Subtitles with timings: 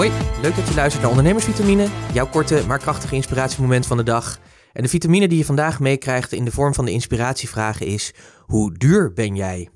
[0.00, 4.38] Hoi, leuk dat je luistert naar Ondernemersvitamine, jouw korte maar krachtige inspiratiemoment van de dag.
[4.72, 8.14] En de vitamine die je vandaag meekrijgt in de vorm van de inspiratievragen is:
[8.46, 9.68] hoe duur ben jij?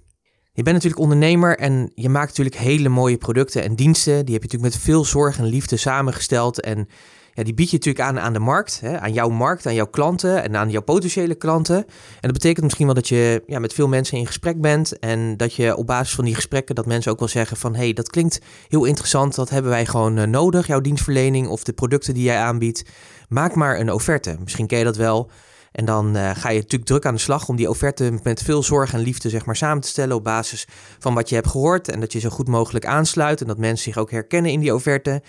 [0.57, 4.25] Je bent natuurlijk ondernemer en je maakt natuurlijk hele mooie producten en diensten.
[4.25, 6.89] Die heb je natuurlijk met veel zorg en liefde samengesteld en
[7.33, 9.87] ja, die bied je natuurlijk aan aan de markt, hè, aan jouw markt, aan jouw
[9.87, 11.77] klanten en aan jouw potentiële klanten.
[11.77, 11.85] En
[12.21, 15.55] dat betekent misschien wel dat je ja, met veel mensen in gesprek bent en dat
[15.55, 18.41] je op basis van die gesprekken dat mensen ook wel zeggen van hey, dat klinkt
[18.69, 22.39] heel interessant, dat hebben wij gewoon uh, nodig, jouw dienstverlening of de producten die jij
[22.39, 22.85] aanbiedt.
[23.29, 24.37] Maak maar een offerte.
[24.41, 25.31] Misschien ken je dat wel.
[25.75, 28.63] En dan uh, ga je natuurlijk druk aan de slag om die offerte met veel
[28.63, 30.67] zorg en liefde zeg maar, samen te stellen op basis
[30.99, 31.89] van wat je hebt gehoord.
[31.89, 34.75] En dat je zo goed mogelijk aansluit en dat mensen zich ook herkennen in die
[34.75, 35.23] offerte.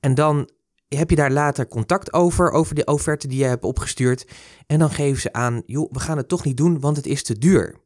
[0.00, 0.50] En dan
[0.88, 4.26] heb je daar later contact over, over de offerte die je hebt opgestuurd.
[4.66, 7.22] En dan geven ze aan, joh, we gaan het toch niet doen, want het is
[7.22, 7.76] te duur.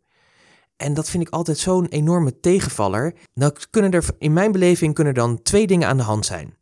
[0.77, 3.15] En dat vind ik altijd zo'n enorme tegenvaller.
[3.35, 6.55] Dan kunnen er, in mijn beleving kunnen dan twee dingen aan de hand zijn.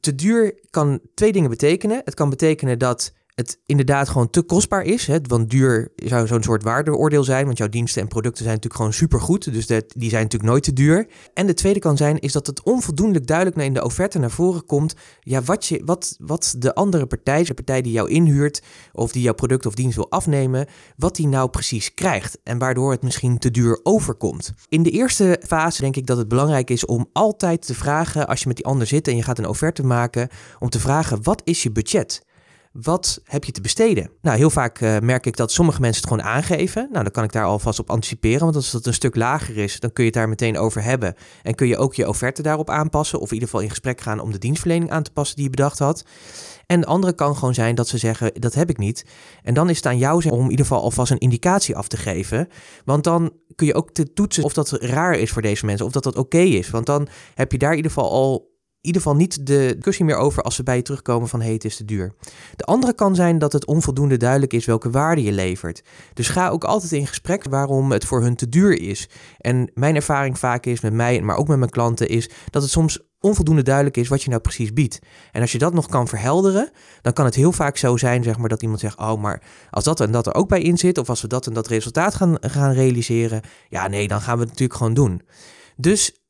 [0.00, 2.00] Te duur kan twee dingen betekenen.
[2.04, 5.06] Het kan betekenen dat het inderdaad gewoon te kostbaar is.
[5.06, 5.18] Hè?
[5.22, 7.44] Want duur zou zo'n soort waardeoordeel zijn.
[7.46, 9.52] Want jouw diensten en producten zijn natuurlijk gewoon supergoed.
[9.52, 11.06] Dus dat, die zijn natuurlijk nooit te duur.
[11.34, 14.64] En de tweede kan zijn, is dat het onvoldoende duidelijk in de offerte naar voren
[14.66, 14.94] komt.
[15.20, 18.62] Ja, wat, je, wat, wat de andere partij, de partij die jou inhuurt.
[18.92, 20.66] of die jouw product of dienst wil afnemen.
[20.96, 22.38] wat die nou precies krijgt.
[22.42, 24.52] En waardoor het misschien te duur overkomt.
[24.68, 28.28] In de eerste fase denk ik dat het belangrijk is om altijd te vragen.
[28.28, 30.28] als je met die ander zit en je gaat een offerte maken.
[30.58, 32.28] om te vragen: wat is je budget?
[32.72, 34.10] Wat heb je te besteden?
[34.20, 36.88] Nou, heel vaak uh, merk ik dat sommige mensen het gewoon aangeven.
[36.90, 38.40] Nou, dan kan ik daar alvast op anticiperen.
[38.40, 41.14] Want als het een stuk lager is, dan kun je het daar meteen over hebben.
[41.42, 43.20] En kun je ook je offerte daarop aanpassen.
[43.20, 45.50] Of in ieder geval in gesprek gaan om de dienstverlening aan te passen die je
[45.50, 46.04] bedacht had.
[46.66, 49.04] En de andere kan gewoon zijn dat ze zeggen, dat heb ik niet.
[49.42, 51.96] En dan is het aan jou om in ieder geval alvast een indicatie af te
[51.96, 52.48] geven.
[52.84, 55.86] Want dan kun je ook te toetsen of dat raar is voor deze mensen.
[55.86, 56.70] Of dat dat oké is.
[56.70, 58.49] Want dan heb je daar in ieder geval al
[58.80, 61.64] ieder geval niet de discussie meer over als ze bij je terugkomen van hey, het
[61.64, 62.14] is te duur.
[62.56, 65.82] De andere kan zijn dat het onvoldoende duidelijk is welke waarde je levert.
[66.14, 69.08] Dus ga ook altijd in gesprek waarom het voor hun te duur is.
[69.38, 72.70] En mijn ervaring vaak is met mij, maar ook met mijn klanten, is dat het
[72.70, 74.98] soms onvoldoende duidelijk is wat je nou precies biedt.
[75.32, 76.70] En als je dat nog kan verhelderen,
[77.02, 79.84] dan kan het heel vaak zo zijn, zeg maar, dat iemand zegt: Oh, maar als
[79.84, 82.14] dat en dat er ook bij in zit, of als we dat en dat resultaat
[82.14, 85.22] gaan, gaan realiseren, ja, nee, dan gaan we het natuurlijk gewoon doen.
[85.76, 86.20] Dus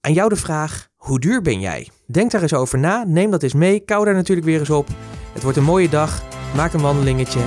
[0.00, 1.88] aan jou de vraag: hoe duur ben jij?
[2.10, 4.88] Denk daar eens over na, neem dat eens mee, kou daar natuurlijk weer eens op.
[5.32, 6.22] Het wordt een mooie dag,
[6.54, 7.40] maak een wandelingetje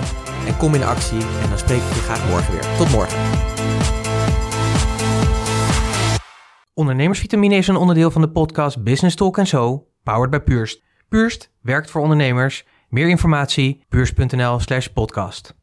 [0.48, 1.22] en kom in actie.
[1.22, 2.78] En dan spreek ik je graag morgen weer.
[2.78, 3.20] Tot morgen.
[6.74, 10.84] Ondernemersvitamine is een onderdeel van de podcast Business Talk So, powered by Purst.
[11.10, 12.66] Purst werkt voor ondernemers.
[12.90, 15.56] Meer informatie, purst.nl slash podcast.